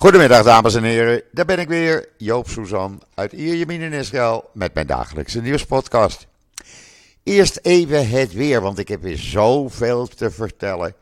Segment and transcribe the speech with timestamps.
[0.00, 4.74] Goedemiddag dames en heren, daar ben ik weer, Joop Suzan uit Ierjemien in Israël met
[4.74, 6.26] mijn dagelijkse nieuwspodcast.
[7.22, 10.94] Eerst even het weer, want ik heb weer zoveel te vertellen.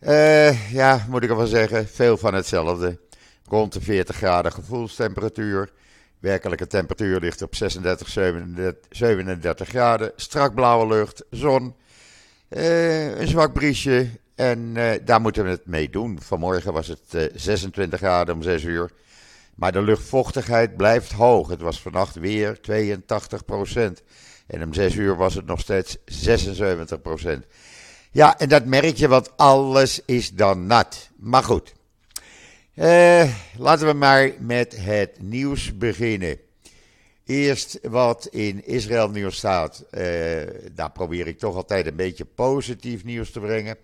[0.00, 2.98] Uh, ja, moet ik wel zeggen, veel van hetzelfde.
[3.48, 5.70] Rond de 40 graden gevoelstemperatuur.
[6.18, 10.12] Werkelijke temperatuur ligt op 36, 37, 37 graden.
[10.16, 11.74] Strak blauwe lucht, zon.
[12.48, 16.18] Uh, een zwak briesje en uh, daar moeten we het mee doen.
[16.20, 18.90] Vanmorgen was het uh, 26 graden om 6 uur.
[19.54, 21.48] Maar de luchtvochtigheid blijft hoog.
[21.48, 24.02] Het was vannacht weer 82 procent.
[24.46, 27.44] En om 6 uur was het nog steeds 76 procent.
[28.10, 31.10] Ja, en dat merk je, want alles is dan nat.
[31.16, 31.74] Maar goed.
[32.74, 36.38] Uh, laten we maar met het nieuws beginnen.
[37.24, 39.84] Eerst wat in Israël nieuws staat.
[39.90, 40.02] Uh,
[40.72, 43.76] daar probeer ik toch altijd een beetje positief nieuws te brengen.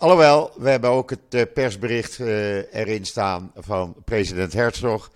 [0.00, 5.10] Alhoewel, we hebben ook het uh, persbericht uh, erin staan van president Herzog.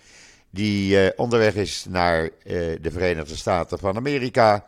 [0.50, 4.66] Die onderweg is naar de Verenigde Staten van Amerika.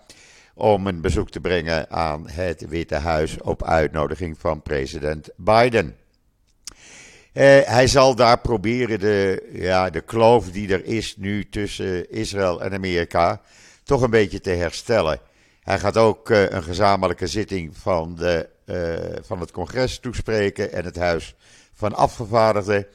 [0.55, 5.97] Om een bezoek te brengen aan het Witte Huis op uitnodiging van president Biden.
[7.33, 12.73] Hij zal daar proberen de, ja, de kloof die er is nu tussen Israël en
[12.73, 13.41] Amerika
[13.85, 15.21] toch een beetje te herstellen.
[15.62, 18.55] Hij gaat ook een gezamenlijke zitting van, de,
[19.22, 21.34] van het congres toespreken en het Huis
[21.75, 22.86] van Afgevaardigden.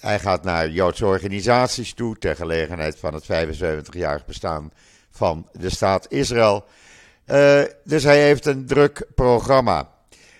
[0.00, 4.72] hij gaat naar Joodse organisaties toe ter gelegenheid van het 75-jarig bestaan
[5.10, 6.64] van de staat Israël.
[7.84, 9.90] dus hij heeft een druk programma.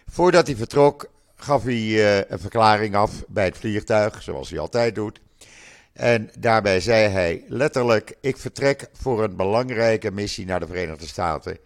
[0.07, 5.21] Voordat hij vertrok gaf hij een verklaring af bij het vliegtuig, zoals hij altijd doet.
[5.93, 11.59] En daarbij zei hij letterlijk: Ik vertrek voor een belangrijke missie naar de Verenigde Staten.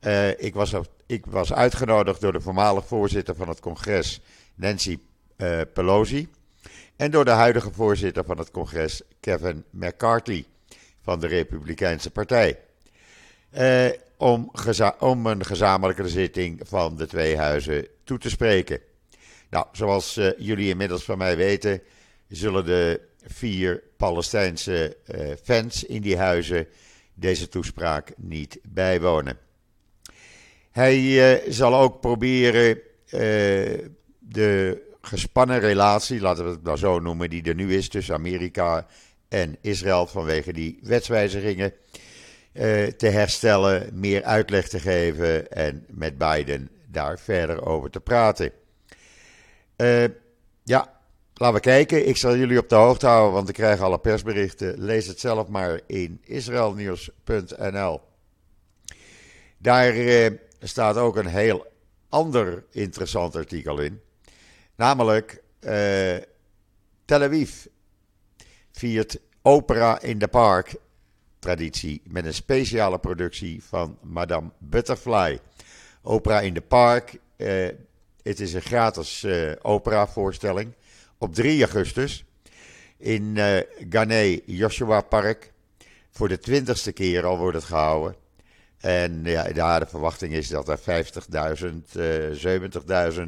[0.00, 0.72] Uh, ik, was,
[1.06, 4.20] ik was uitgenodigd door de voormalig voorzitter van het congres,
[4.54, 4.98] Nancy
[5.36, 6.28] uh, Pelosi.
[6.96, 10.44] En door de huidige voorzitter van het congres, Kevin McCarthy,
[11.02, 12.58] van de Republikeinse Partij.
[14.16, 14.52] om,
[14.98, 18.80] om een gezamenlijke zitting van de twee huizen toe te spreken.
[19.50, 21.82] Nou, zoals jullie inmiddels van mij weten,
[22.28, 24.96] zullen de vier Palestijnse
[25.42, 26.66] fans in die huizen
[27.14, 29.47] deze toespraak niet bijwonen.
[30.78, 32.80] Hij uh, zal ook proberen
[34.18, 38.86] de gespannen relatie, laten we het nou zo noemen, die er nu is tussen Amerika
[39.28, 41.72] en Israël vanwege die wetswijzigingen,
[42.96, 48.52] te herstellen, meer uitleg te geven en met Biden daar verder over te praten.
[50.64, 50.92] Ja,
[51.34, 52.08] laten we kijken.
[52.08, 54.74] Ik zal jullie op de hoogte houden, want ik krijg alle persberichten.
[54.78, 58.00] Lees het zelf maar in israelnieuws.nl.
[59.58, 59.94] Daar
[60.60, 61.66] staat ook een heel
[62.08, 64.00] ander interessant artikel in.
[64.76, 66.16] Namelijk uh,
[67.04, 67.66] Tel Aviv
[68.72, 70.74] viert opera in de park
[71.38, 75.40] traditie met een speciale productie van Madame Butterfly.
[76.02, 77.18] Opera in de park
[78.22, 80.72] het is een gratis uh, operavoorstelling
[81.18, 82.24] op 3 augustus
[82.96, 85.52] in uh, Joshua Park.
[86.10, 88.16] Voor de twintigste keer al wordt het gehouden.
[88.80, 91.66] En ja, de verwachting is dat er 50.000,
[91.96, 92.58] uh,
[93.12, 93.22] 70.000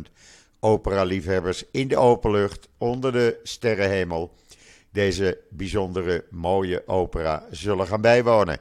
[0.60, 4.32] opera-liefhebbers in de open lucht onder de sterrenhemel
[4.90, 8.58] deze bijzondere mooie opera zullen gaan bijwonen.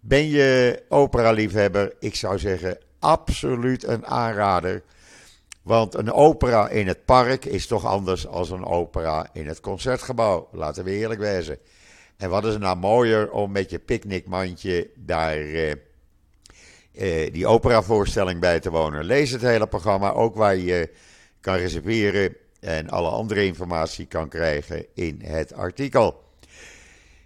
[0.00, 1.92] Ben je opera-liefhebber?
[1.98, 4.82] Ik zou zeggen, absoluut een aanrader.
[5.62, 10.48] Want een opera in het park is toch anders dan een opera in het concertgebouw.
[10.52, 11.58] Laten we eerlijk wezen.
[12.16, 15.72] En wat is er nou mooier om met je picknickmandje daar uh,
[17.00, 19.04] uh, die operavoorstelling bij te wonen.
[19.04, 20.90] Lees het hele programma, ook waar je
[21.40, 26.22] kan reserveren en alle andere informatie kan krijgen in het artikel.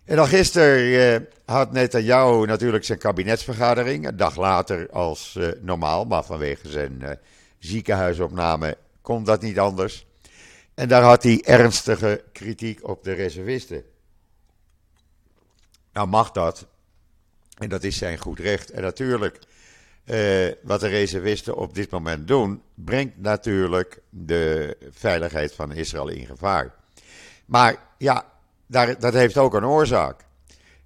[0.05, 4.07] En dan gisteren uh, had Netanyahu natuurlijk zijn kabinetsvergadering.
[4.07, 7.19] Een dag later als normaal, maar vanwege zijn
[7.59, 10.07] ziekenhuisopname kon dat niet anders.
[10.75, 13.85] En daar had hij ernstige kritiek op de reservisten.
[15.93, 16.67] Nou mag dat.
[17.59, 18.71] En dat is zijn goed recht.
[18.71, 19.39] En natuurlijk,
[20.05, 26.27] eh, wat de reservisten op dit moment doen, brengt natuurlijk de veiligheid van Israël in
[26.27, 26.75] gevaar.
[27.45, 28.27] Maar ja,
[28.67, 30.25] daar, dat heeft ook een oorzaak.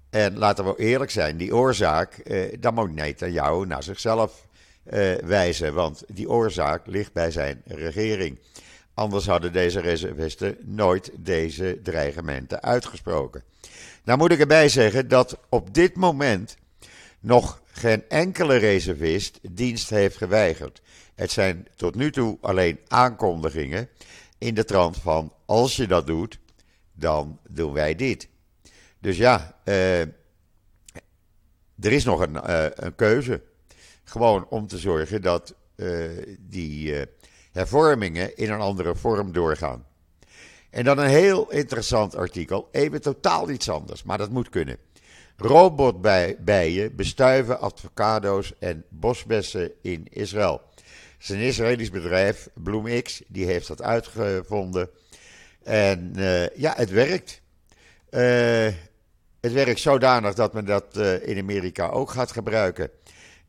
[0.09, 4.47] En laten we eerlijk zijn, die oorzaak, eh, dan moet Netanyahu naar zichzelf
[4.93, 8.39] uh, wijzen, want die oorzaak ligt bij zijn regering.
[8.93, 13.43] Anders hadden deze reservisten nooit deze dreigementen uitgesproken.
[14.03, 16.57] Nou moet ik erbij zeggen dat op dit moment
[17.19, 20.81] nog geen enkele reservist dienst heeft geweigerd.
[21.15, 23.89] Het zijn tot nu toe alleen aankondigingen
[24.37, 26.39] in de trant van: als je dat doet,
[26.93, 28.27] dan doen wij dit.
[28.99, 33.41] Dus ja, uh, er is nog een, uh, een, keuze.
[34.03, 36.09] Gewoon om te zorgen dat uh,
[36.39, 37.05] die
[37.51, 39.85] hervormingen in een andere vorm doorgaan.
[40.69, 44.77] En dan een heel interessant artikel, even totaal iets anders, maar dat moet kunnen.
[45.41, 50.61] Robotbijen bestuiven avocado's en bosbessen in Israël.
[50.75, 50.83] Het
[51.19, 54.89] is een Israëlisch bedrijf, BloomX, die heeft dat uitgevonden.
[55.63, 57.41] En uh, ja, het werkt.
[58.09, 58.67] Uh,
[59.39, 62.89] het werkt zodanig dat men dat uh, in Amerika ook gaat gebruiken.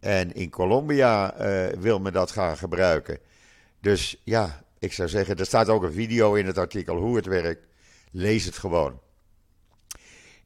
[0.01, 1.35] En in Colombia
[1.79, 3.19] wil men dat gaan gebruiken.
[3.81, 7.27] Dus ja, ik zou zeggen, er staat ook een video in het artikel hoe het
[7.27, 7.67] werkt.
[8.11, 9.01] Lees het gewoon.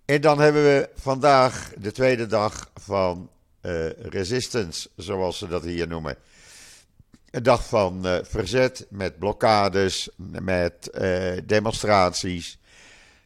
[0.04, 3.30] En dan hebben we vandaag de tweede dag van
[3.62, 6.16] uh, resistance, zoals ze dat hier noemen.
[7.30, 10.08] Een dag van uh, verzet met blokkades,
[10.40, 12.58] met uh, demonstraties.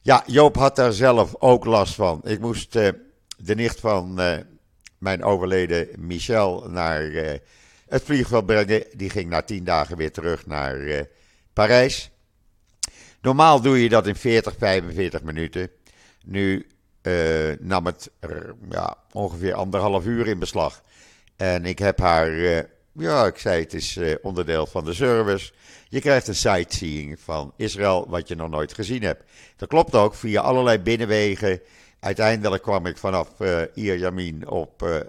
[0.02, 2.20] Ja, Joop had daar zelf ook last van.
[2.24, 4.20] Ik moest de nicht van
[4.98, 7.02] mijn overleden Michel naar
[7.88, 8.84] het vliegveld brengen.
[8.92, 11.06] Die ging na tien dagen weer terug naar
[11.52, 12.10] Parijs.
[13.20, 15.70] Normaal doe je dat in 40, 45 minuten.
[16.28, 16.66] Nu
[17.02, 18.10] uh, nam het
[18.70, 20.82] ja, ongeveer anderhalf uur in beslag.
[21.36, 22.60] En ik heb haar, uh,
[22.92, 25.52] ja, ik zei het is uh, onderdeel van de service.
[25.88, 29.22] Je krijgt een sightseeing van Israël wat je nog nooit gezien hebt.
[29.56, 31.60] Dat klopt ook, via allerlei binnenwegen.
[32.00, 35.06] Uiteindelijk kwam ik vanaf uh, Ierjamin op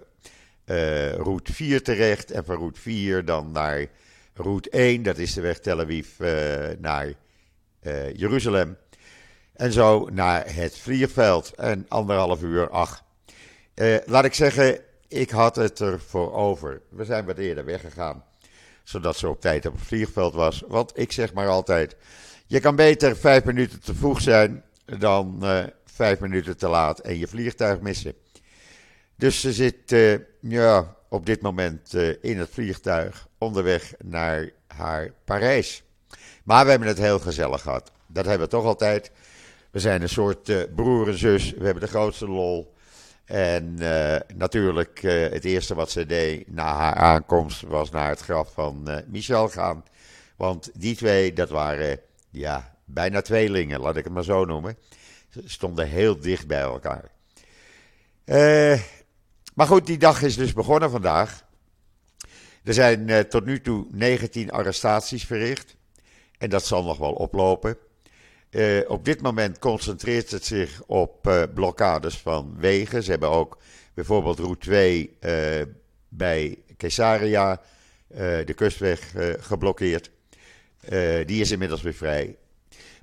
[1.17, 2.31] route 4 terecht.
[2.31, 3.85] En van route 4 dan naar
[4.33, 6.07] route 1, dat is de weg Tel Aviv
[6.79, 7.13] naar
[8.13, 8.77] Jeruzalem.
[9.59, 11.53] En zo naar het vliegveld.
[11.55, 13.03] En anderhalf uur, ach.
[13.73, 16.81] Eh, laat ik zeggen, ik had het er voor over.
[16.89, 18.23] We zijn wat eerder weggegaan.
[18.83, 20.63] Zodat ze op tijd op het vliegveld was.
[20.67, 21.95] Want ik zeg maar altijd:
[22.47, 27.17] je kan beter vijf minuten te vroeg zijn dan uh, vijf minuten te laat en
[27.17, 28.13] je vliegtuig missen.
[29.15, 35.13] Dus ze zit uh, ja, op dit moment uh, in het vliegtuig onderweg naar haar
[35.25, 35.83] Parijs.
[36.43, 37.91] Maar we hebben het heel gezellig gehad.
[38.07, 39.11] Dat hebben we toch altijd.
[39.71, 41.51] We zijn een soort uh, broer en zus.
[41.51, 42.73] We hebben de grootste lol.
[43.25, 48.19] En uh, natuurlijk, uh, het eerste wat ze deed na haar aankomst was naar het
[48.19, 49.83] graf van Michel gaan.
[50.35, 51.99] Want die twee, dat waren
[52.29, 54.77] ja, bijna tweelingen, laat ik het maar zo noemen.
[55.29, 57.11] Ze stonden heel dicht bij elkaar.
[59.53, 61.45] maar goed, die dag is dus begonnen vandaag.
[62.63, 65.75] Er zijn tot nu toe 19 arrestaties verricht.
[66.37, 67.77] En dat zal nog wel oplopen.
[68.51, 73.03] Uh, op dit moment concentreert het zich op uh, blokkades van wegen.
[73.03, 73.57] Ze hebben ook
[73.93, 75.67] bijvoorbeeld route 2 uh, eh,
[76.09, 77.61] bij Caesarea,
[78.45, 80.11] de kustweg, geblokkeerd.
[81.25, 82.37] die is inmiddels weer vrij.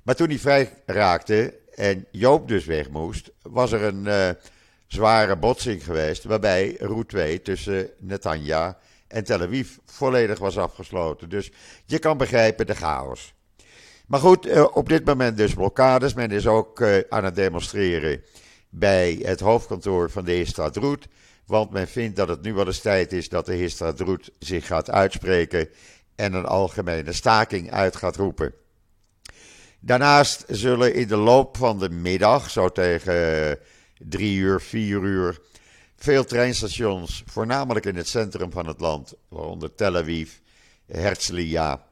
[0.03, 4.35] Maar toen die vrij raakte en Joop dus weg moest, was er een
[4.87, 6.23] zware botsing geweest.
[6.23, 8.77] Waarbij route 2 tussen Netanya
[9.07, 11.29] en Tel Aviv volledig was afgesloten.
[11.29, 11.51] Dus
[11.85, 13.33] je kan begrijpen de chaos.
[14.07, 16.13] Maar goed, eh, op dit moment dus blokkades.
[16.13, 18.23] Men is ook eh, aan het demonstreren
[18.69, 21.07] bij het hoofdkantoor van de Heerstraat Roet.
[21.45, 24.67] Want men vindt dat het nu wel eens tijd is dat de Heerstraat Roet zich
[24.67, 25.69] gaat uitspreken
[26.15, 28.53] en een algemene staking uit gaat roepen.
[29.79, 33.59] Daarnaast zullen in de loop van de middag, zo tegen
[33.97, 35.39] drie uur, vier uur,
[35.95, 40.31] veel treinstations, voornamelijk in het centrum van het land, waaronder Tel Aviv,
[40.85, 41.86] Herzliya, eh,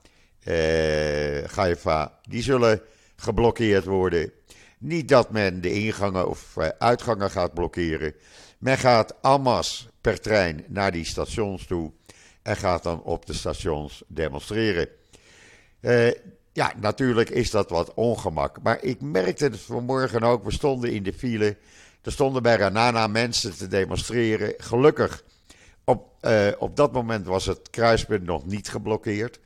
[1.56, 2.82] Haifa, die zullen
[3.16, 4.32] geblokkeerd worden.
[4.78, 8.14] Niet dat men de ingangen of eh, uitgangen gaat blokkeren.
[8.58, 11.92] Men gaat amas per trein naar die stations toe
[12.42, 14.88] en gaat dan op de stations demonstreren.
[15.82, 16.12] Uh,
[16.54, 18.62] ja, natuurlijk is dat wat ongemak.
[18.62, 20.44] Maar ik merkte het vanmorgen ook.
[20.44, 21.58] We stonden in de file.
[22.02, 24.54] Er stonden bij Ranana mensen te demonstreren.
[24.58, 25.24] Gelukkig,
[25.84, 29.40] op, op dat moment was het kruispunt nog niet geblokkeerd.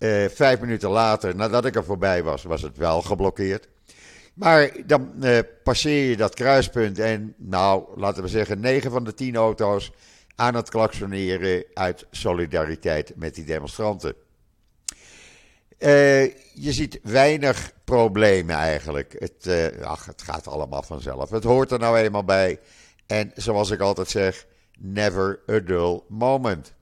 [0.00, 3.68] Uh, vijf minuten later, nadat ik er voorbij was, was het wel geblokkeerd.
[4.34, 9.14] Maar dan uh, passeer je dat kruispunt en, nou, laten we zeggen, 9 van de
[9.14, 9.92] 10 auto's
[10.34, 14.14] aan het klaksoneren uit solidariteit met die demonstranten.
[15.78, 19.16] Uh, je ziet weinig problemen eigenlijk.
[19.18, 19.48] Het,
[19.82, 21.30] ach, het gaat allemaal vanzelf.
[21.30, 22.58] Het hoort er nou eenmaal bij.
[23.06, 24.46] En zoals ik altijd zeg,
[24.78, 26.72] never a dull moment.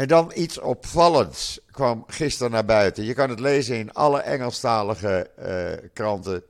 [0.00, 3.04] En dan iets opvallends kwam gisteren naar buiten.
[3.04, 6.42] Je kan het lezen in alle Engelstalige uh, kranten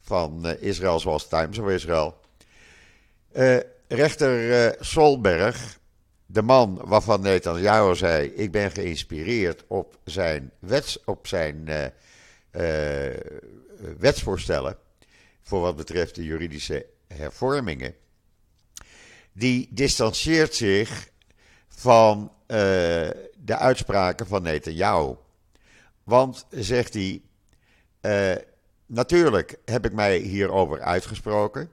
[0.00, 2.20] van uh, Israël, zoals Times of Israel.
[3.32, 3.56] Uh,
[3.88, 5.78] rechter Solberg
[6.26, 11.70] de man waarvan Netanyahu zei: Ik ben geïnspireerd op zijn, wets, op zijn
[13.98, 14.76] wetsvoorstellen.
[15.42, 17.94] voor wat betreft de juridische hervormingen.
[19.32, 21.08] Die distancieert zich
[21.76, 22.32] van
[23.36, 25.14] de uitspraken van Netanyahu.
[26.04, 27.22] Want, zegt hij,
[28.86, 31.70] natuurlijk heb ik mij hierover uitgesproken.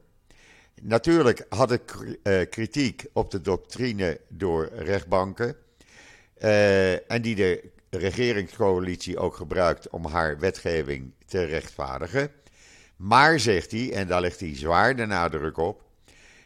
[0.81, 5.55] Natuurlijk had ik uh, kritiek op de doctrine door rechtbanken.
[7.07, 12.31] En die de regeringscoalitie ook gebruikt om haar wetgeving te rechtvaardigen.
[12.95, 15.83] Maar, zegt hij, en daar legt hij zwaar de nadruk op.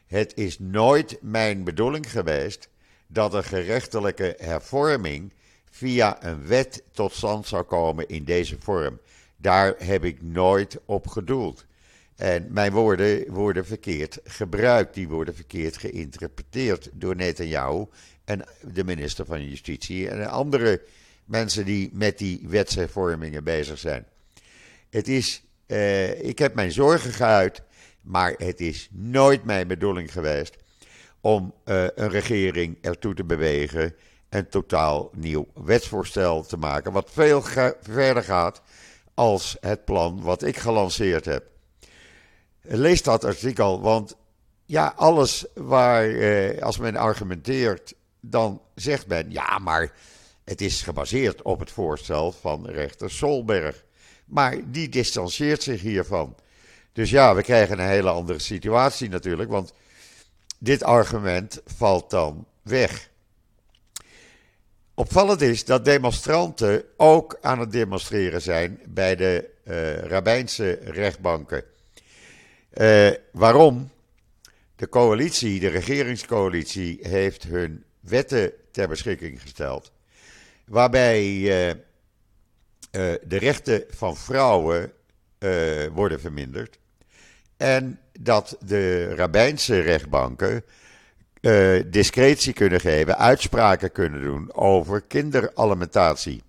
[0.06, 2.70] Het is nooit mijn bedoeling geweest
[3.08, 5.34] dat een gerechtelijke hervorming
[5.70, 9.00] via een wet tot stand zou komen in deze vorm.
[9.38, 11.66] Daar heb ik nooit op gedoeld.
[12.16, 17.86] En mijn woorden worden verkeerd gebruikt, die worden verkeerd geïnterpreteerd door Netanyahu
[18.26, 20.82] en de minister van Justitie en andere
[21.26, 24.06] mensen die met die wetshervormingen bezig zijn.
[24.90, 27.62] Het is, uh, ik heb mijn zorgen geuit,
[28.02, 30.56] maar het is nooit mijn bedoeling geweest
[31.22, 33.96] om uh, een regering ertoe te bewegen
[34.30, 37.42] een totaal nieuw wetsvoorstel te maken, wat veel
[37.82, 38.62] verder gaat
[39.14, 41.44] als het plan wat ik gelanceerd heb.
[42.62, 44.16] Lees dat artikel, want
[44.66, 49.94] ja, alles waar, eh, als men argumenteert, dan zegt men ja, maar
[50.44, 53.86] het is gebaseerd op het voorstel van rechter Solberg.
[54.26, 56.36] Maar die distancieert zich hiervan.
[56.94, 59.74] Dus ja, we krijgen een hele andere situatie natuurlijk, want
[60.58, 63.10] dit argument valt dan weg.
[64.94, 71.64] Opvallend is dat demonstranten ook aan het demonstreren zijn bij de uh, rabbijnse rechtbanken.
[72.74, 73.92] Uh, waarom?
[74.76, 79.92] De coalitie, de regeringscoalitie, heeft hun wetten ter beschikking gesteld.
[80.66, 81.74] Waarbij uh,
[83.24, 84.92] de rechten van vrouwen
[85.94, 86.80] worden verminderd.
[87.58, 90.64] En dat de rabbijnse rechtbanken
[91.88, 96.44] discretie kunnen geven, uitspraken kunnen doen over kinderalimentatie.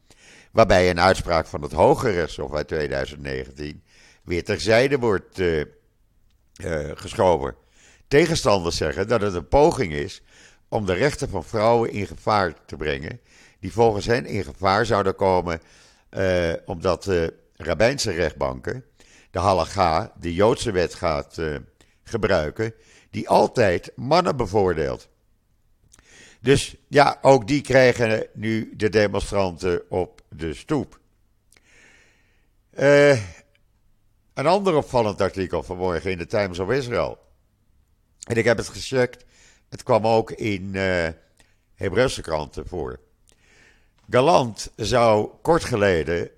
[0.53, 3.83] Waarbij een uitspraak van het Hoge Rechtshof uit 2019
[4.25, 5.65] weer terzijde wordt uh,
[6.95, 7.55] geschoven.
[8.09, 10.23] Tegenstanders zeggen dat het een poging is
[10.69, 13.21] om de rechten van vrouwen in gevaar te brengen,
[13.61, 15.61] die volgens hen in gevaar zouden komen
[16.11, 18.85] uh, omdat de rabbijnse rechtbanken
[19.31, 21.57] de halacha, de Joodse wet, gaat uh,
[22.03, 22.75] gebruiken,
[23.11, 25.09] die altijd mannen bevoordeelt.
[26.41, 31.01] Dus ja, ook die krijgen nu de demonstranten op de stoep.
[32.79, 33.11] Uh,
[34.35, 37.19] een ander opvallend artikel vanmorgen in de Times of Israel.
[38.23, 39.25] En ik heb het gecheckt.
[39.69, 41.09] Het kwam ook in uh,
[41.75, 43.01] Hebreeuwse kranten voor.
[44.11, 46.31] Galant zou kort geleden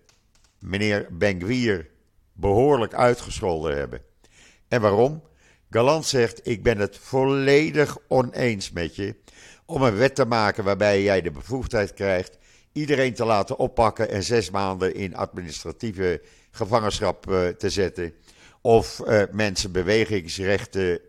[0.58, 1.90] meneer Ben-Gvir
[2.40, 4.00] behoorlijk uitgescholden hebben.
[4.68, 5.22] En waarom?
[5.70, 9.16] Galant zegt: Ik ben het volledig oneens met je
[9.66, 12.38] om een wet te maken waarbij jij de bevoegdheid krijgt
[12.72, 18.14] iedereen te laten oppakken en zes maanden in administratieve gevangenschap uh, te zetten.
[18.60, 21.00] Of uh, mensen bewegingsrechten uh,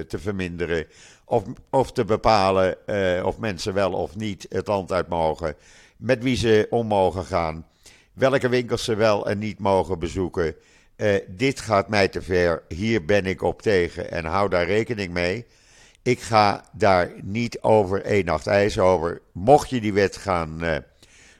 [0.00, 0.86] te verminderen.
[1.24, 2.76] Of, of te bepalen
[3.24, 5.54] of mensen wel of niet het land uit mogen.
[5.96, 7.66] Met wie ze om mogen gaan.
[8.12, 10.54] Welke winkels ze wel en niet mogen bezoeken.
[11.28, 12.62] Dit gaat mij te ver.
[12.68, 15.46] Hier ben ik op tegen en hou daar rekening mee.
[16.02, 19.20] Ik ga daar niet over één nacht ijs over.
[19.32, 20.84] Mocht je die wet gaan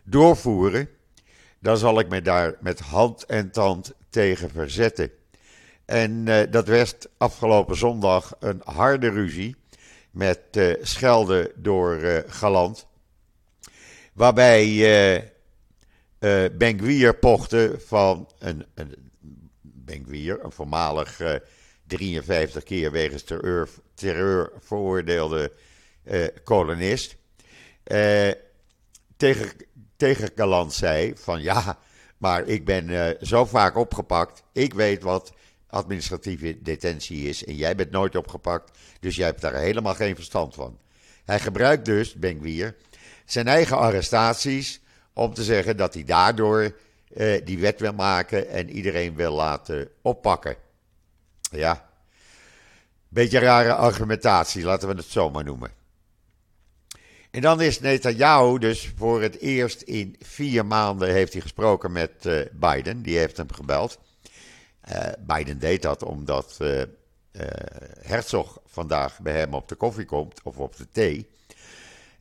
[0.05, 0.88] doorvoeren
[1.61, 5.11] dan zal ik me daar met hand en tand tegen verzetten.
[5.85, 9.57] En uh, dat werd afgelopen zondag een harde ruzie
[10.11, 10.40] met
[10.83, 12.87] schelden door Galant.
[14.12, 19.10] Waarbij uh, Benguier pochte van een, een
[19.91, 21.21] Benguier, een voormalig
[21.87, 25.53] 53 keer wegens terreur, terreur veroordeelde
[26.45, 27.17] kolonist.
[29.17, 29.53] tegen
[30.01, 31.79] tegen Galant zei van ja,
[32.19, 34.43] maar ik ben uh, zo vaak opgepakt.
[34.53, 35.33] Ik weet wat
[35.67, 38.79] administratieve detentie is en jij bent nooit opgepakt.
[39.01, 40.79] Dus jij hebt daar helemaal geen verstand van.
[41.25, 42.77] Hij gebruikt dus, Benguier,
[43.25, 44.81] zijn eigen arrestaties
[45.13, 46.77] om te zeggen dat hij daardoor
[47.17, 50.57] uh, die wet wil maken en iedereen wil laten oppakken.
[51.50, 51.90] Ja,
[53.09, 55.71] beetje rare argumentatie, laten we het zo maar noemen.
[57.31, 62.26] En dan is Netanyahu dus voor het eerst in vier maanden heeft hij gesproken met
[62.26, 63.02] uh, Biden.
[63.02, 63.99] Die heeft hem gebeld.
[64.93, 66.83] Uh, Biden deed dat omdat uh,
[68.00, 71.29] Herzog vandaag bij hem op de koffie komt of op de thee.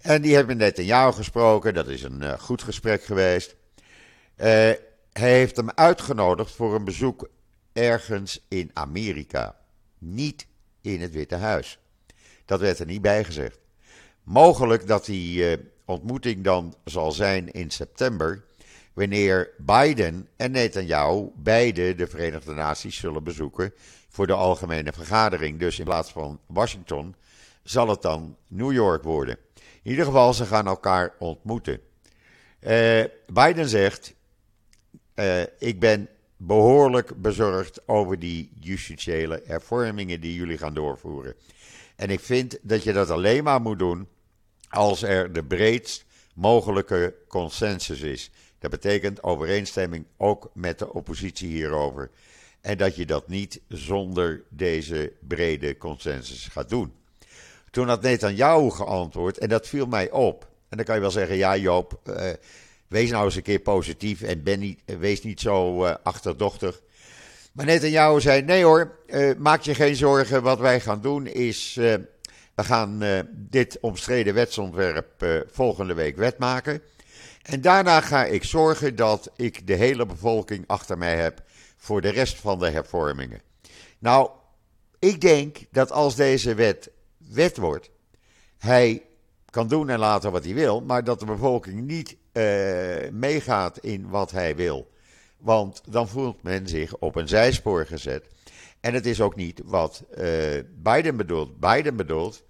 [0.01, 1.74] En die hebben net in jou gesproken.
[1.74, 3.55] Dat is een goed gesprek geweest.
[4.39, 4.46] Uh,
[5.12, 7.29] hij heeft hem uitgenodigd voor een bezoek
[7.74, 9.55] ergens in Amerika.
[9.98, 10.48] Niet
[10.81, 11.79] in het Witte Huis.
[12.46, 13.60] Dat werd er niet bij gezegd.
[14.24, 18.43] Mogelijk dat die uh, ontmoeting dan zal zijn in september.
[18.93, 23.74] Wanneer Biden en Netanyahu beide de Verenigde Naties zullen bezoeken
[24.10, 25.60] voor de algemene vergadering.
[25.60, 27.15] Dus in plaats van Washington
[27.63, 29.38] zal het dan New York worden.
[29.84, 31.79] In ieder geval, ze gaan elkaar ontmoeten.
[32.60, 34.13] Uh, Biden zegt:
[35.20, 41.36] uh, Ik ben behoorlijk bezorgd over die justitiële hervormingen die jullie gaan doorvoeren.
[41.96, 44.08] En ik vind dat je dat alleen maar moet doen
[44.70, 48.32] als er de breedst mogelijke consensus is.
[48.60, 52.10] Dat betekent overeenstemming ook met de oppositie hierover.
[52.62, 56.94] En dat je dat niet zonder deze brede consensus gaat doen.
[57.72, 60.48] Toen had Netanyahu geantwoord en dat viel mij op.
[60.70, 62.30] En dan kan je wel zeggen, ja Joop, uh,
[62.89, 66.81] wees nou eens een keer positief en niet, wees niet zo uh, achterdochtig.
[67.51, 70.43] Maar Netanyahu zei, nee hoor, uh, maak je geen zorgen.
[70.43, 73.03] Wat wij gaan doen is, we gaan
[73.34, 76.81] dit omstreden wetsontwerp volgende week wet maken.
[77.41, 81.43] En daarna ga ik zorgen dat ik de hele bevolking achter mij heb
[81.77, 83.41] voor de rest van de hervormingen.
[84.00, 84.29] Nou,
[85.00, 87.89] ik denk dat als deze wet wet wordt,
[88.58, 89.03] hij
[89.50, 94.09] kan doen en laten wat hij wil, maar dat de bevolking niet uh, meegaat in
[94.09, 94.91] wat hij wil.
[95.38, 98.27] Want dan voelt men zich op een zijspoor gezet.
[98.79, 100.25] En het is ook niet wat uh,
[100.75, 101.59] Biden bedoelt.
[101.59, 102.43] Biden bedoelt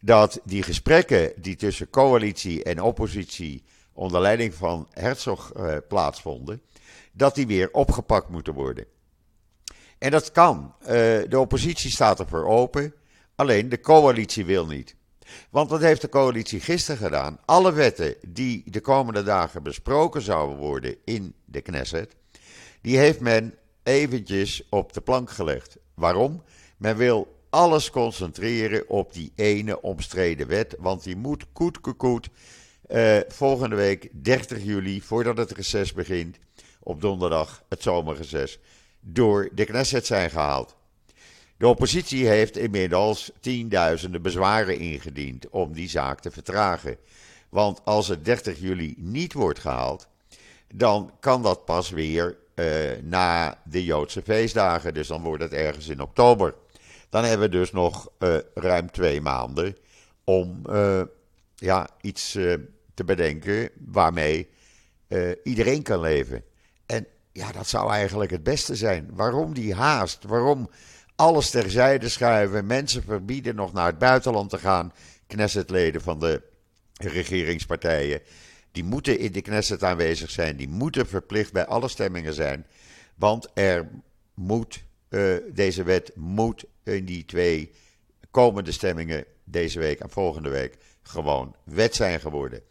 [0.00, 6.62] dat die gesprekken die tussen coalitie en oppositie onder leiding van Herzog uh, plaatsvonden,
[7.12, 8.84] dat die weer opgepakt moeten worden.
[9.98, 10.74] En dat kan.
[11.28, 12.94] De oppositie staat ervoor open,
[13.34, 14.96] alleen de coalitie wil niet.
[15.50, 17.38] Want wat heeft de coalitie gisteren gedaan?
[17.44, 22.16] Alle wetten die de komende dagen besproken zouden worden in de Knesset,
[22.80, 25.76] die heeft men eventjes op de plank gelegd.
[25.94, 26.42] Waarom?
[26.76, 32.28] Men wil alles concentreren op die ene omstreden wet, want die moet koet koet
[32.88, 36.38] uh, volgende week 30 juli, voordat het reces begint,
[36.80, 38.58] op donderdag, het zomerreces,
[39.00, 40.76] door de Knesset zijn gehaald.
[41.58, 46.96] De oppositie heeft inmiddels tienduizenden bezwaren ingediend om die zaak te vertragen.
[47.48, 50.08] Want als het 30 juli niet wordt gehaald,
[50.74, 52.66] dan kan dat pas weer uh,
[53.02, 54.94] na de Joodse feestdagen.
[54.94, 56.54] Dus dan wordt het ergens in oktober.
[57.08, 59.76] Dan hebben we dus nog uh, ruim twee maanden
[60.24, 61.02] om uh,
[61.54, 62.32] ja, iets
[62.94, 64.48] te bedenken waarmee
[65.42, 66.44] iedereen kan leven.
[66.86, 69.08] En ja, dat zou eigenlijk het beste zijn.
[69.12, 70.24] Waarom die haast?
[70.24, 70.70] Waarom
[71.16, 72.66] alles terzijde schuiven?
[72.66, 74.92] Mensen verbieden nog naar het buitenland te gaan.
[75.26, 76.42] Knessetleden van de
[76.92, 78.20] regeringspartijen.
[78.72, 80.56] Die moeten in de Knesset aanwezig zijn.
[80.56, 82.66] Die moeten verplicht bij alle stemmingen zijn.
[83.14, 83.88] Want er
[84.34, 87.72] moet, uh, deze wet moet in die twee
[88.30, 92.62] komende stemmingen, deze week en volgende week, gewoon wet zijn geworden.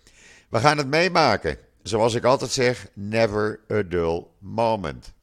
[0.50, 5.14] We gaan het meemaken zoals ik altijd zeg, never a dull moment.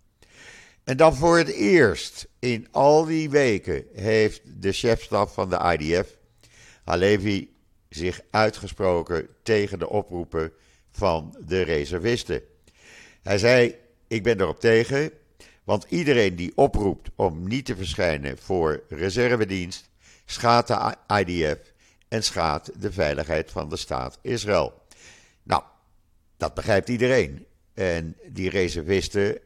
[0.85, 6.19] En dan voor het eerst in al die weken heeft de chefstaf van de IDF,
[6.85, 7.55] Halevi,
[7.89, 10.53] zich uitgesproken tegen de oproepen
[10.91, 12.43] van de reservisten.
[13.23, 13.75] Hij zei:
[14.09, 15.11] Ik ben erop tegen,
[15.65, 19.91] want iedereen die oproept om niet te verschijnen voor reservedienst,
[20.25, 21.73] schaadt de IDF
[22.09, 24.83] en schaadt de veiligheid van de staat Israël.
[25.43, 25.63] Nou,
[26.37, 27.47] dat begrijpt iedereen.
[27.75, 29.39] En die reservisten,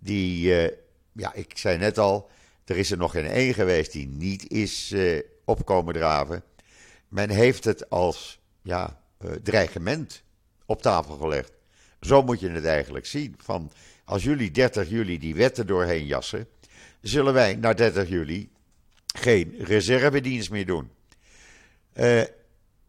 [0.00, 0.70] die, uh,
[1.12, 2.30] ja, ik zei net al,
[2.64, 6.42] er is er nog geen één geweest die niet is uh, opkomen draven.
[7.08, 10.22] Men heeft het als ja, uh, dreigement
[10.66, 11.52] op tafel gelegd.
[12.00, 13.34] Zo moet je het eigenlijk zien.
[13.38, 13.72] Van
[14.04, 16.48] als jullie 30 juli die wetten doorheen jassen,
[17.00, 18.50] zullen wij na 30 juli
[19.06, 20.90] geen reservedienst meer doen.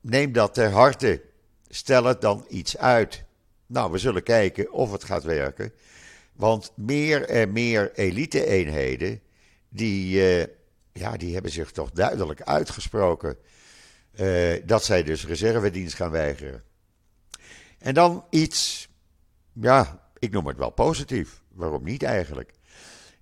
[0.02, 1.22] neem dat ter harte.
[1.70, 3.24] Stel het dan iets uit.
[3.66, 5.74] Nou, we zullen kijken of het gaat werken.
[6.42, 9.22] Want meer en meer elite-eenheden,
[9.70, 10.46] die, uh,
[10.94, 13.38] ja, die hebben zich toch duidelijk uitgesproken
[14.20, 16.64] uh, dat zij dus reservedienst gaan weigeren.
[17.80, 18.88] En dan iets,
[19.54, 21.42] ja, ik noem het wel positief.
[21.52, 22.54] Waarom niet eigenlijk?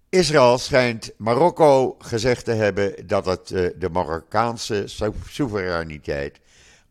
[0.09, 4.83] Israël schijnt Marokko gezegd te hebben dat het uh, de Marokkaanse
[5.27, 6.39] soevereiniteit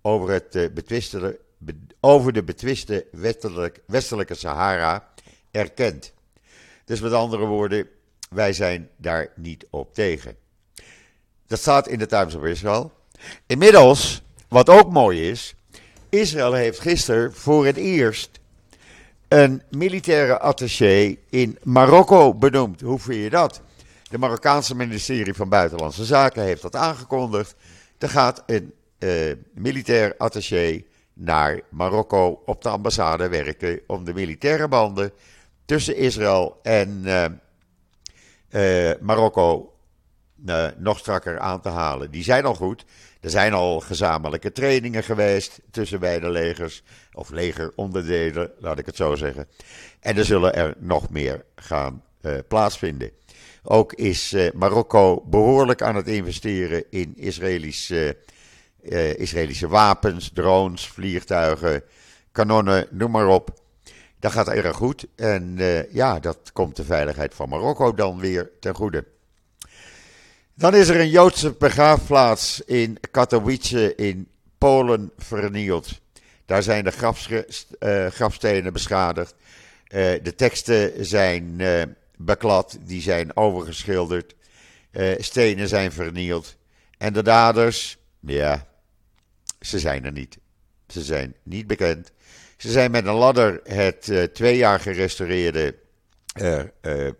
[0.02, 1.40] over het betwistende
[2.00, 3.06] over de betwiste
[3.86, 5.08] westelijke Sahara
[5.50, 6.16] erkent.
[6.88, 7.88] Dus met andere woorden,
[8.30, 10.36] wij zijn daar niet op tegen.
[11.46, 12.92] Dat staat in de Times of Israel.
[13.46, 15.54] Inmiddels, wat ook mooi is,
[16.08, 18.30] Israël heeft gisteren voor het eerst
[19.28, 22.80] een militaire attaché in Marokko benoemd.
[22.80, 23.60] Hoe vind je dat?
[24.10, 27.54] De Marokkaanse ministerie van Buitenlandse Zaken heeft dat aangekondigd.
[27.98, 34.68] Er gaat een uh, militair attaché naar Marokko op de ambassade werken om de militaire
[34.68, 35.12] banden
[35.68, 37.24] tussen Israël en uh,
[38.50, 39.72] uh, Marokko
[40.76, 42.10] nog strakker aan te halen.
[42.10, 42.84] Die zijn al goed.
[43.20, 49.14] Er zijn al gezamenlijke trainingen geweest tussen beide legers, of legeronderdelen, laat ik het zo
[49.14, 49.48] zeggen.
[50.00, 52.02] En er zullen er nog meer gaan
[52.48, 53.10] plaatsvinden.
[53.62, 58.16] Ook is Marokko behoorlijk aan het investeren in Israëlische
[59.16, 61.82] Israëlische wapens, drones, vliegtuigen,
[62.32, 63.66] kanonnen, noem maar op.
[64.18, 65.06] Dat gaat erg goed.
[65.14, 69.04] En uh, ja, dat komt de veiligheid van Marokko dan weer ten goede.
[70.54, 74.28] Dan is er een Joodse begraafplaats in Katowice in
[74.58, 76.00] Polen vernield.
[76.46, 77.44] Daar zijn de
[77.80, 79.34] uh, grafstenen beschadigd.
[79.88, 81.62] de teksten zijn
[82.16, 84.34] beklad, die zijn overgeschilderd.
[85.18, 86.56] stenen zijn vernield.
[86.98, 88.66] En de daders, ja,
[89.60, 90.38] ze zijn er niet.
[90.88, 92.10] Ze zijn niet bekend.
[92.58, 95.74] Ze zijn met een ladder het uh, twee jaar gerestaureerde
[96.40, 97.10] uh, uh,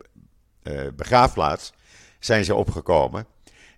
[0.95, 1.73] begraafplaats
[2.19, 3.27] zijn ze opgekomen.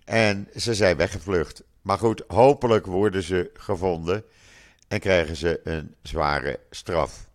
[0.05, 1.63] En ze zijn weggevlucht.
[1.81, 4.23] Maar goed, hopelijk worden ze gevonden
[4.87, 7.27] en krijgen ze een zware straf.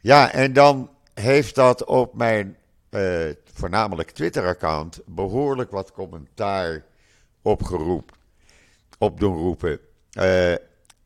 [0.00, 2.56] Ja, en dan heeft dat op mijn
[3.52, 6.84] voornamelijk Twitter-account behoorlijk wat commentaar
[7.42, 8.16] opgeroepen
[8.98, 9.80] op doen roepen.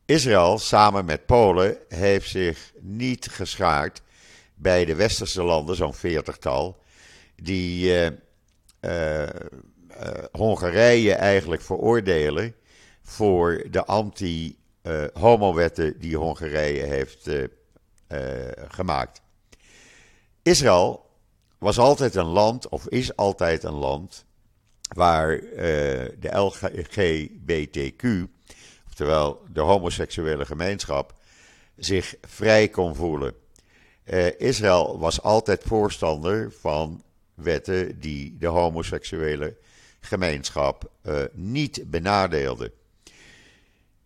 [0.09, 4.01] Israël samen met Polen heeft zich niet geschaard
[4.55, 6.83] bij de westerse landen, zo'n veertigtal,
[7.35, 8.05] die uh,
[8.81, 9.27] uh,
[10.31, 12.55] Hongarije eigenlijk veroordelen
[13.01, 17.29] voor de anti-homo-wetten die Hongarije heeft
[18.67, 19.21] gemaakt.
[20.41, 21.09] Israël
[21.57, 24.25] was altijd een land, of is altijd een land,
[24.95, 25.39] waar
[26.19, 28.03] de LGBTQ,
[28.99, 31.13] oftewel de homoseksuele gemeenschap,
[31.75, 33.33] zich vrij kon voelen.
[34.05, 39.57] Uh, Israël was altijd voorstander van wetten die de homoseksuele
[39.99, 42.71] gemeenschap uh, niet benadeelden.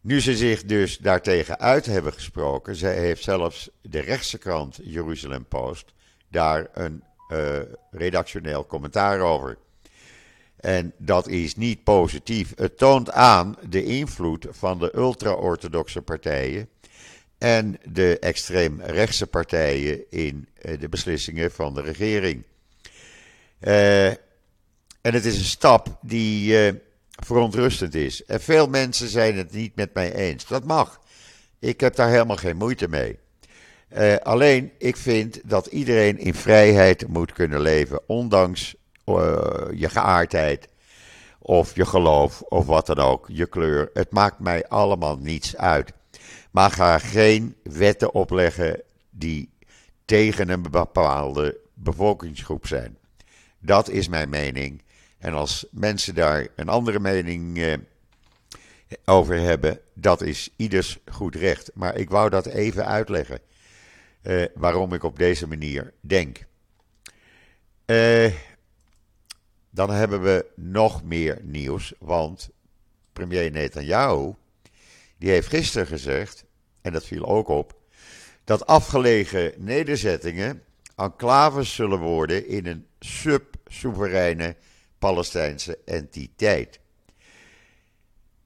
[0.01, 5.45] Nu ze zich dus daartegen uit hebben gesproken, zij heeft zelfs de rechtse krant Jeruzalem
[5.45, 5.93] Post
[6.29, 7.59] daar een uh,
[7.91, 9.57] redactioneel commentaar over.
[10.63, 12.53] En dat is niet positief.
[12.55, 16.69] Het toont aan de invloed van de ultra-orthodoxe partijen
[17.37, 22.43] en de extreemrechtse partijen in eh, de beslissingen van de regering.
[23.61, 24.17] Uh, en
[25.01, 26.79] het is een stap die uh,
[27.23, 28.25] verontrustend is.
[28.25, 30.47] En veel mensen zijn het niet met mij eens.
[30.47, 31.01] Dat mag.
[31.59, 33.17] Ik heb daar helemaal geen moeite mee.
[34.23, 38.75] Alleen, ik vind dat iedereen in vrijheid moet kunnen leven, ondanks
[39.75, 40.67] je geaardheid
[41.39, 43.89] of je geloof of wat dan ook, je kleur.
[43.93, 45.93] Het maakt mij allemaal niets uit.
[46.51, 49.49] Maar ga geen wetten opleggen die
[50.05, 52.97] tegen een bepaalde bevolkingsgroep zijn.
[53.59, 54.81] Dat is mijn mening.
[55.17, 57.73] En als mensen daar een andere mening eh,
[59.05, 61.71] over hebben, dat is ieders goed recht.
[61.73, 63.39] Maar ik wou dat even uitleggen.
[64.23, 66.45] Uh, waarom ik op deze manier denk.
[67.85, 68.31] Uh,
[69.73, 72.49] dan hebben we nog meer nieuws, want
[73.13, 74.33] premier Netanyahu,
[75.17, 76.45] die heeft gisteren gezegd,
[76.81, 77.79] en dat viel ook op,
[78.43, 80.63] dat afgelegen nederzettingen
[80.95, 84.55] enclaves zullen worden in een sub-soevereine
[84.99, 86.79] Palestijnse entiteit.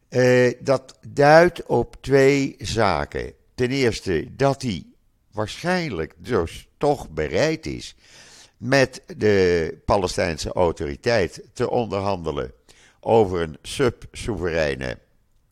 [0.10, 3.34] Uh, dat duidt op twee zaken.
[3.56, 4.86] Ten eerste dat hij
[5.32, 7.96] waarschijnlijk dus toch bereid is
[8.58, 12.54] met de Palestijnse autoriteit te onderhandelen
[13.00, 14.98] over een sub-soevereine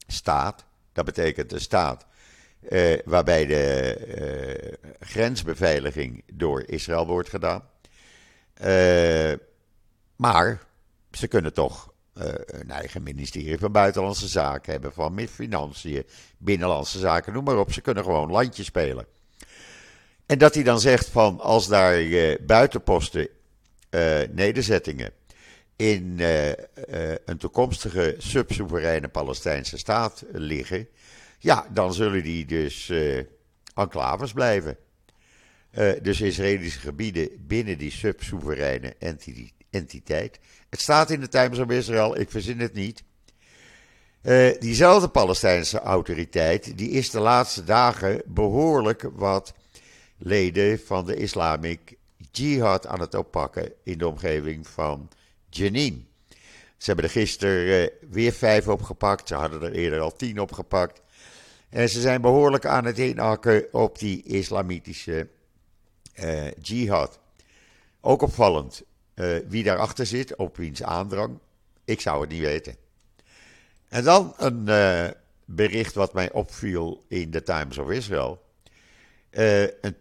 [0.07, 0.65] staat.
[0.93, 2.05] Dat betekent een staat
[2.69, 7.63] eh, waarbij de eh, grensbeveiliging door Israël wordt gedaan.
[8.53, 9.33] Eh,
[10.15, 10.61] maar
[11.11, 16.05] ze kunnen toch een eigen ministerie van Buitenlandse Zaken hebben, van Financiën,
[16.37, 17.73] Binnenlandse Zaken, noem maar op.
[17.73, 19.05] Ze kunnen gewoon landje spelen.
[20.25, 23.27] En dat hij dan zegt van als daar uh, buitenposten,
[23.89, 25.11] uh, nederzettingen
[25.75, 26.49] in uh,
[27.25, 30.87] een toekomstige subsoevereine Palestijnse staat liggen,
[31.39, 32.91] ja, dan zullen die dus
[33.75, 34.77] enclaves blijven.
[36.01, 38.95] dus Israëlische gebieden binnen die subsoevereine
[39.69, 40.39] entiteit.
[40.69, 43.03] Het staat in de Times of Israel, ik verzin het niet.
[44.59, 49.53] Diezelfde Palestijnse autoriteit die is de laatste dagen behoorlijk wat
[50.25, 51.97] leden van de Islamic
[52.31, 55.09] Jihad aan het oppakken in de omgeving van
[55.49, 56.07] Jenin.
[56.77, 61.01] Ze hebben er gisteren uh, weer vijf opgepakt, ze hadden er eerder al tien opgepakt.
[61.69, 65.27] En ze zijn behoorlijk aan het inhakken op die islamitische
[66.15, 67.19] uh, jihad.
[68.01, 68.83] Ook opvallend
[69.47, 71.39] wie daarachter zit, op wiens aandrang.
[71.85, 72.75] Ik zou het niet weten.
[73.89, 75.07] En dan een uh,
[75.45, 78.43] bericht wat mij opviel in de Times of Israel.
[79.31, 79.95] Uh, een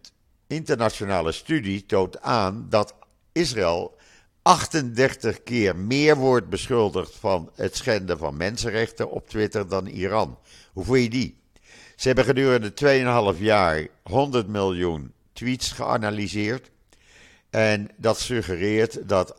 [0.54, 2.94] internationale studie toont aan dat
[3.32, 3.96] Israël
[4.42, 10.38] 38 keer meer wordt beschuldigd van het schenden van mensenrechten op Twitter dan Iran.
[10.72, 11.42] Hoe voel je die?
[11.96, 12.72] Ze hebben gedurende
[13.34, 16.70] 2,5 jaar 100 miljoen tweets geanalyseerd.
[17.50, 19.36] En dat suggereert dat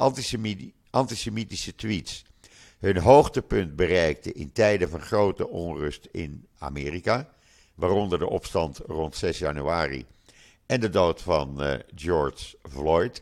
[0.90, 2.26] antisemitische tweets
[2.80, 7.30] hun hoogtepunt bereikte in tijden van grote onrust in Amerika,
[7.76, 10.06] waaronder de opstand rond 6 januari
[10.66, 13.22] en de dood van uh, George Floyd.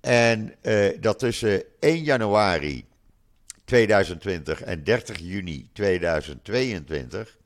[0.00, 2.84] En uh, dat tussen 1 januari
[3.64, 7.38] 2020 en 30 juni 2022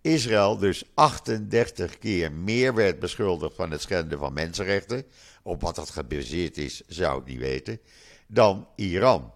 [0.00, 5.04] Israël dus 38 keer meer werd beschuldigd van het schenden van mensenrechten,
[5.42, 7.80] op wat dat gebaseerd is, zou ik niet weten,
[8.26, 9.32] dan Iran.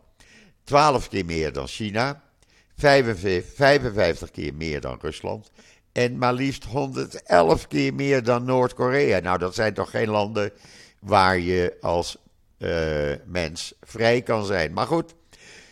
[0.64, 2.22] 12 keer meer dan China,
[2.76, 5.50] 55, 55 keer meer dan Rusland
[5.92, 9.18] en maar liefst 111 keer meer dan Noord-Korea.
[9.18, 10.52] Nou, dat zijn toch geen landen
[11.00, 12.16] waar je als
[12.58, 14.72] uh, mens vrij kan zijn.
[14.72, 15.14] Maar goed,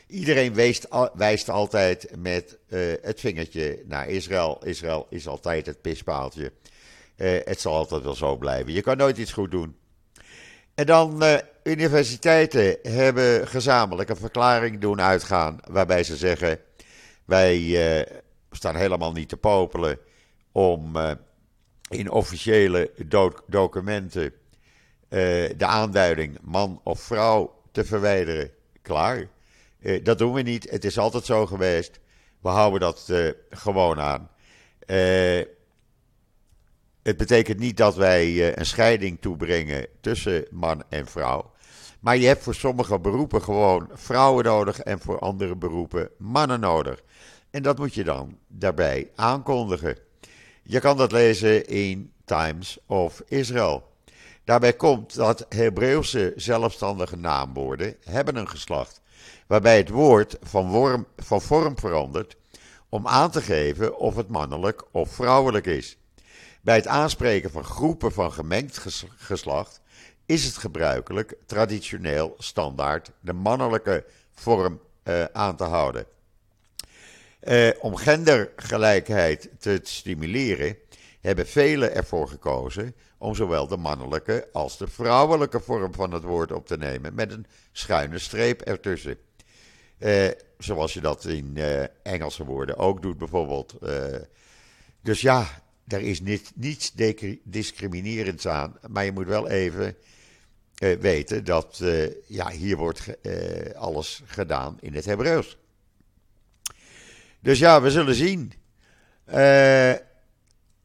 [0.07, 4.61] iedereen wijst, wijst altijd met uh, het vingertje naar Israël.
[4.65, 6.53] Israël is altijd het pispaaltje.
[7.17, 8.73] Uh, het zal altijd wel zo blijven.
[8.73, 9.77] Je kan nooit iets goed doen.
[10.75, 11.23] En dan
[11.63, 15.59] universiteiten hebben gezamenlijk een verklaring doen uitgaan.
[15.71, 16.59] Waarbij ze zeggen:
[17.25, 18.07] wij
[18.51, 19.99] staan helemaal niet te popelen
[20.53, 21.11] om uh,
[21.89, 24.33] in officiële do documenten
[25.57, 28.51] de aanduiding man of vrouw te verwijderen.
[28.83, 29.29] Klaar.
[30.03, 30.71] dat doen we niet.
[30.71, 32.01] Het is altijd zo geweest.
[32.41, 33.13] We houden dat
[33.51, 34.31] gewoon aan.
[37.03, 41.53] Het betekent niet dat wij eh, een scheiding toebrengen tussen man en vrouw.
[42.01, 47.03] Maar je hebt voor sommige beroepen gewoon vrouwen nodig en voor andere beroepen mannen nodig.
[47.51, 49.97] En dat moet je dan daarbij aankondigen.
[50.71, 53.93] Je kan dat lezen in Times of Israel.
[54.45, 59.01] Daarbij komt dat Hebreeuwse zelfstandige naamwoorden hebben een geslacht,
[59.47, 62.37] waarbij het woord van, van vorm verandert
[62.89, 65.97] om aan te geven of het mannelijk of vrouwelijk is.
[66.61, 69.81] Bij het aanspreken van groepen van gemengd geslacht
[70.27, 76.07] is het gebruikelijk traditioneel standaard de mannelijke vorm uh, aan te houden.
[77.43, 80.77] Uh, om gendergelijkheid te stimuleren
[81.21, 86.53] hebben velen ervoor gekozen om zowel de mannelijke als de vrouwelijke vorm van het woord
[86.53, 89.17] op te nemen met een schuine streep ertussen.
[89.99, 91.59] Uh, zoals je dat in
[92.03, 93.79] Engelse woorden ook doet bijvoorbeeld.
[95.03, 96.93] dus ja, daar is niet, niets
[97.45, 99.97] discriminerends aan, maar je moet wel even
[101.01, 101.83] weten dat
[102.27, 103.01] ja, hier wordt
[103.75, 105.59] alles gedaan in het Hebreeuws.
[107.41, 108.53] Dus ja, we zullen zien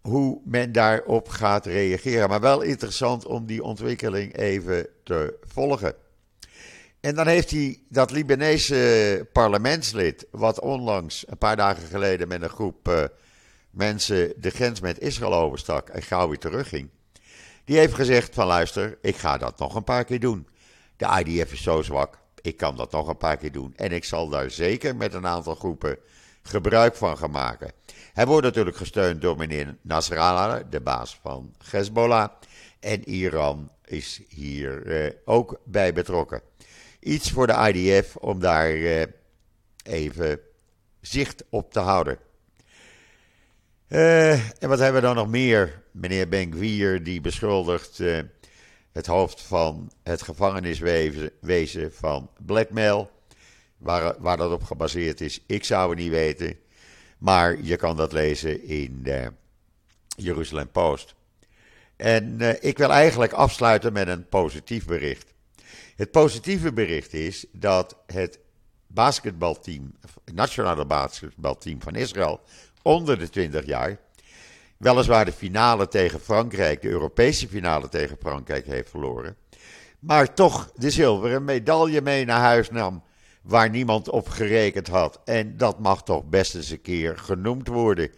[0.02, 2.30] hoe men daarop gaat reageren.
[2.30, 5.96] Maar wel interessant om die ontwikkeling even te volgen.
[7.00, 12.50] En dan heeft hij dat Libanese parlementslid, wat onlangs, een paar dagen geleden, met een
[12.50, 13.10] groep
[13.70, 16.90] mensen de grens met Israël overstak en gauw weer terugging.
[17.64, 20.48] Die heeft gezegd van luister, ik ga dat nog een paar keer doen.
[20.98, 23.74] De IDF is zo zwak, ik kan dat nog een paar keer doen.
[23.76, 25.98] En ik zal daar zeker met een aantal groepen
[26.48, 27.72] gebruik van gaan maken.
[28.14, 32.30] Hij wordt natuurlijk gesteund door meneer Nasrallah, de baas van Hezbollah.
[32.80, 36.42] En Iran is hier eh, ook bij betrokken.
[37.00, 39.06] Iets voor de IDF om daar eh,
[39.84, 40.40] even
[41.02, 42.18] zicht op te houden.
[43.88, 45.82] Uh, en wat hebben we dan nog meer?
[45.92, 48.20] Meneer Benkwier die beschuldigt uh,
[48.92, 53.12] het hoofd van het gevangeniswezen van blackmail.
[53.78, 56.60] Waar, waar dat op gebaseerd is, ik zou het niet weten.
[57.18, 59.32] Maar je kan dat lezen in de
[60.08, 61.16] Jeruzalem Post.
[61.96, 65.34] En uh, ik wil eigenlijk afsluiten met een positief bericht.
[65.96, 68.40] Het positieve bericht is dat het
[68.88, 69.94] basketbalteam,
[70.26, 72.42] het nationale basketbalteam van Israël,
[72.82, 74.00] onder de 20 jaar.
[74.78, 79.36] Weliswaar de finale tegen Frankrijk, de Europese finale tegen Frankrijk heeft verloren.
[80.00, 83.04] Maar toch de zilveren medaille mee naar huis nam
[83.46, 85.20] waar niemand op gerekend had.
[85.26, 88.12] En dat mag toch best eens een keer genoemd worden.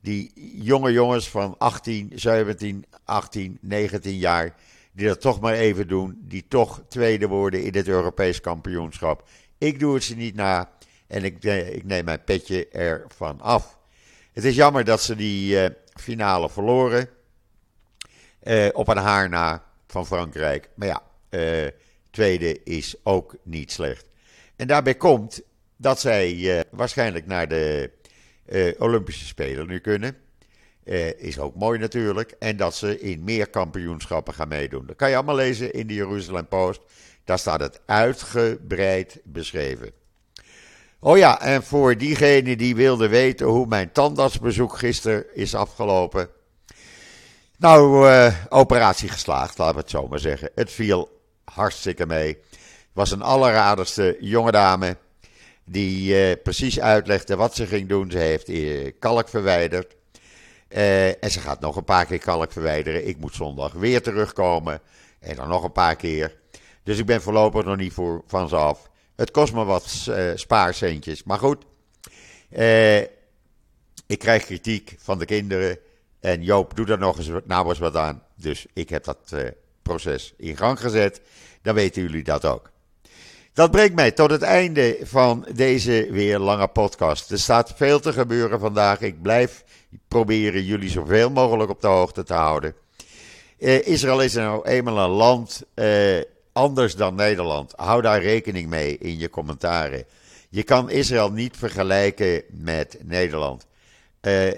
[0.00, 4.54] Die jonge jongens van 18, 17, 18, 19 jaar,
[4.92, 9.28] die dat toch maar even doen, die toch tweede worden in het Europees kampioenschap.
[9.58, 10.70] Ik doe het ze niet na
[11.06, 13.78] en ik, eh, ik neem mijn petje ervan af.
[14.32, 17.08] Het is jammer dat ze die uh, finale verloren.
[18.42, 20.68] Uh, op een haar na van Frankrijk.
[20.74, 21.68] Maar ja, uh,
[22.10, 24.07] tweede is ook niet slecht.
[24.58, 25.40] En daarbij komt
[25.76, 27.90] dat zij uh, waarschijnlijk naar de
[28.78, 30.16] Olympische Spelen nu kunnen.
[31.16, 32.34] is ook mooi natuurlijk.
[32.38, 34.86] En dat ze in meer kampioenschappen gaan meedoen.
[34.86, 36.80] Dat kan je allemaal lezen in de Jeruzalem Post.
[37.24, 39.92] Daar staat het uitgebreid beschreven.
[41.00, 46.28] Oh ja, en voor diegenen die wilden weten hoe mijn tandartsbezoek gisteren is afgelopen.
[47.58, 48.08] Nou,
[48.48, 50.50] operatie geslaagd, laten we het zo maar zeggen.
[50.54, 52.38] Het viel hartstikke mee.
[52.98, 54.96] Was een alleraardigste jonge dame
[55.64, 58.10] die uh, precies uitlegde wat ze ging doen.
[58.10, 59.96] Ze heeft uh, kalk verwijderd.
[60.68, 63.06] en ze gaat nog een paar keer kalk verwijderen.
[63.06, 64.80] Ik moet zondag weer terugkomen.
[65.20, 66.36] En dan nog een paar keer.
[66.82, 68.90] Dus ik ben voorlopig nog niet voor, van ze af.
[69.16, 71.24] Het kost me wat uh, spaarcentjes.
[71.24, 71.64] Maar goed,
[74.06, 75.78] ik krijg kritiek van de kinderen.
[76.20, 78.22] En Joop, doe er nog eens, nou wat aan.
[78.36, 79.34] Dus ik heb dat
[79.82, 81.20] proces in gang gezet.
[81.62, 82.70] Dan weten jullie dat ook.
[83.58, 87.30] Dat brengt mij tot het einde van deze weer lange podcast.
[87.30, 89.00] Er staat veel te gebeuren vandaag.
[89.00, 89.64] Ik blijf
[90.08, 92.74] proberen jullie zoveel mogelijk op de hoogte te houden.
[93.84, 95.62] Israël is nou eenmaal een land
[96.52, 97.72] anders dan Nederland.
[97.76, 100.04] Hou daar rekening mee in je commentaren.
[100.48, 103.66] Je kan Israël niet vergelijken met Nederland.
[104.22, 104.52] Uh,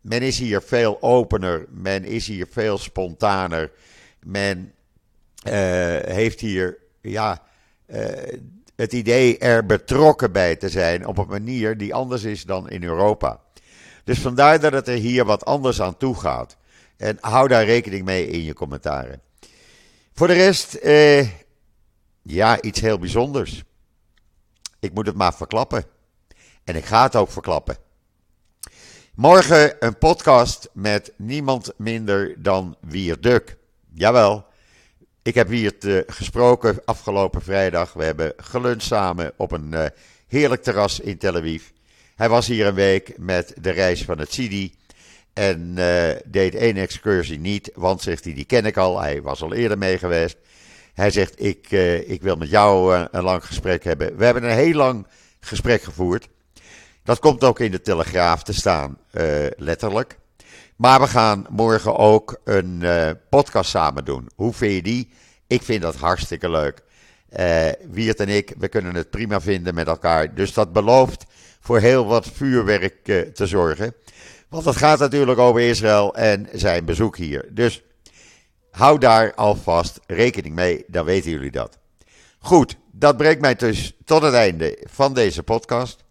[0.00, 3.70] men is hier veel opener, men is hier veel spontaner.
[4.22, 4.72] Men
[6.04, 7.42] heeft hier ja,
[8.76, 12.82] het idee er betrokken bij te zijn op een manier die anders is dan in
[12.82, 13.40] Europa.
[14.04, 16.56] Dus vandaar dat het er hier wat anders aan toe gaat.
[16.96, 19.20] En hou daar rekening mee in je commentaren.
[20.12, 21.28] Voor de rest, eh,
[22.22, 23.62] ja, iets heel bijzonders.
[24.80, 25.84] Ik moet het maar verklappen.
[26.64, 27.76] En ik ga het ook verklappen.
[29.14, 33.56] Morgen een podcast met niemand minder dan Wierduk.
[33.92, 34.46] Jawel,
[35.24, 37.92] ik heb Wiert uh, gesproken afgelopen vrijdag.
[37.92, 39.84] We hebben geluncht samen op een uh,
[40.26, 41.62] heerlijk terras in Tel Aviv.
[42.16, 44.74] Hij was hier een week met de reis van het Sidi.
[45.32, 49.00] En uh, deed één excursie niet, want zegt hij, die ken ik al.
[49.00, 50.36] Hij was al eerder mee geweest.
[50.94, 54.16] Hij zegt, ik, uh, ik wil met jou een lang gesprek hebben.
[54.16, 55.06] We hebben een heel lang
[55.40, 56.28] gesprek gevoerd.
[57.02, 58.98] Dat komt ook in de Telegraaf te staan,
[59.56, 60.18] letterlijk.
[60.76, 62.84] Maar we gaan morgen ook een
[63.28, 64.28] podcast samen doen.
[64.34, 65.12] Hoe vind je die?
[65.46, 66.82] Ik vind dat hartstikke leuk.
[67.90, 70.34] Wiert en ik, we kunnen het prima vinden met elkaar.
[70.34, 71.24] Dus dat belooft
[71.60, 73.94] voor heel wat vuurwerk te zorgen.
[74.48, 77.48] Want het gaat natuurlijk over Israël en zijn bezoek hier.
[77.50, 77.82] Dus
[78.70, 81.78] hou daar alvast rekening mee, dan weten jullie dat.
[82.38, 86.04] Goed, dat brengt mij dus tot het einde van deze podcast.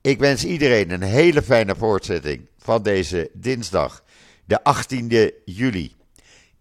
[0.00, 4.04] Ik wens iedereen een hele fijne voortzetting van deze dinsdag,
[4.44, 5.96] de 18e juli.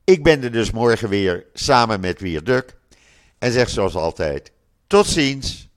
[0.03, 2.75] Ik ben er dus morgen weer samen met Wierduk
[3.37, 4.51] en zeg zoals altijd:
[4.87, 5.69] tot ziens,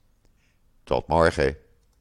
[0.85, 1.57] tot morgen.